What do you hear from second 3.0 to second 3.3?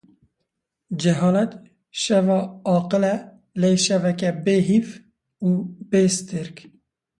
e